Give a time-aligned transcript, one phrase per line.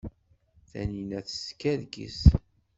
[0.69, 2.19] Taninna teskerkis.